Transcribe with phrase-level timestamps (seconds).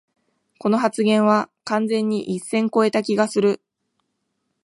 [0.57, 3.61] この発言は完全に一線こえた気がする